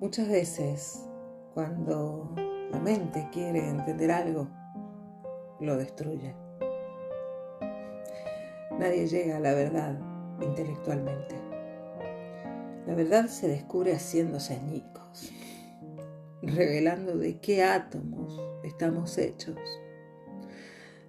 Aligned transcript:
Muchas 0.00 0.28
veces, 0.28 1.06
cuando 1.52 2.34
la 2.70 2.78
mente 2.78 3.28
quiere 3.30 3.68
entender 3.68 4.10
algo, 4.10 4.48
lo 5.60 5.76
destruye. 5.76 6.34
Nadie 8.78 9.06
llega 9.08 9.36
a 9.36 9.40
la 9.40 9.52
verdad 9.52 10.00
intelectualmente. 10.40 11.34
La 12.86 12.94
verdad 12.94 13.26
se 13.26 13.46
descubre 13.46 13.92
haciéndose 13.92 14.54
añicos, 14.54 15.30
revelando 16.40 17.18
de 17.18 17.38
qué 17.38 17.62
átomos 17.62 18.40
estamos 18.64 19.18
hechos, 19.18 19.58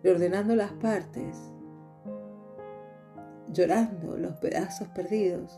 reordenando 0.04 0.54
las 0.54 0.74
partes, 0.74 1.38
llorando 3.54 4.18
los 4.18 4.36
pedazos 4.36 4.90
perdidos 4.90 5.58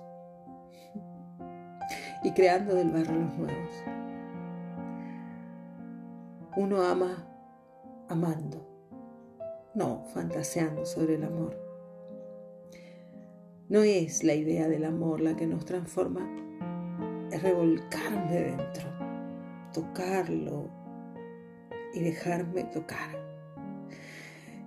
y 2.23 2.32
creando 2.32 2.76
del 2.76 2.91
barro 2.91 3.16
los 3.16 3.38
nuevos. 3.38 3.84
Uno 6.55 6.82
ama 6.84 7.27
amando, 8.09 8.66
no 9.73 10.05
fantaseando 10.13 10.86
sobre 10.86 11.16
el 11.16 11.23
amor. 11.23 11.58
No 13.70 13.82
es 13.82 14.23
la 14.23 14.36
idea 14.36 14.68
del 14.68 14.86
amor 14.86 15.22
la 15.22 15.36
que 15.36 15.48
nos 15.48 15.66
transforma, 15.66 16.30
es 17.32 17.41
revolcarme 17.41 18.32
dentro, 18.32 18.90
tocarlo 19.74 20.70
y 21.94 21.99
dejarme 22.02 22.66
tocar. 22.66 23.21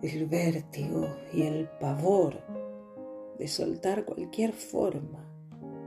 El 0.02 0.27
vértigo 0.27 1.07
y 1.32 1.43
el 1.43 1.68
pavor 1.80 2.43
de 3.38 3.48
soltar 3.48 4.04
cualquier 4.04 4.52
forma, 4.52 5.24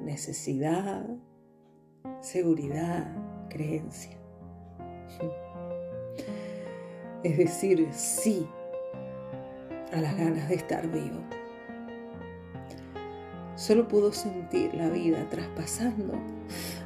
necesidad, 0.01 1.05
seguridad, 2.21 3.07
creencia. 3.49 4.17
Es 7.23 7.37
decir, 7.37 7.87
sí 7.91 8.47
a 9.91 9.99
las 9.99 10.17
ganas 10.17 10.47
de 10.47 10.55
estar 10.55 10.87
vivo. 10.89 11.19
Solo 13.55 13.87
puedo 13.87 14.13
sentir 14.13 14.73
la 14.73 14.89
vida 14.89 15.27
traspasando 15.29 16.13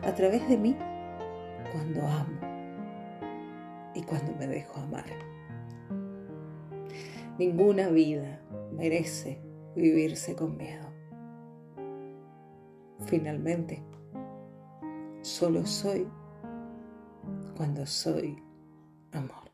a 0.03 0.13
través 0.15 0.47
de 0.49 0.57
mí 0.57 0.75
cuando 1.71 2.01
amo 2.07 2.39
y 3.93 4.01
cuando 4.01 4.33
me 4.33 4.47
dejo 4.47 4.79
amar. 4.79 5.05
Ninguna 7.37 7.89
vida 7.89 8.41
merece 8.71 9.39
vivirse 9.75 10.35
con 10.35 10.57
miedo. 10.57 10.91
Finalmente, 13.05 13.83
solo 15.23 15.65
soy 15.65 16.05
cuando 17.55 17.85
soy 17.85 18.37
amor. 19.13 19.52